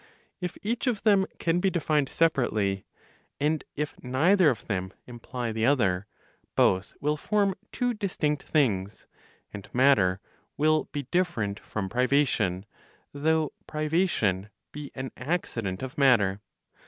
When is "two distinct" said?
7.71-8.41